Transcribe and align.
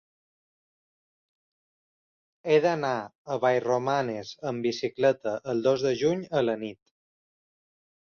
He 2.49 2.55
d'anar 2.63 2.93
a 3.35 3.37
Vallromanes 3.43 4.31
amb 4.53 4.65
bicicleta 4.69 5.35
el 5.53 5.61
dos 5.69 5.85
de 5.89 5.93
juny 6.01 6.25
a 6.41 6.45
la 6.47 6.57
nit. 6.63 6.81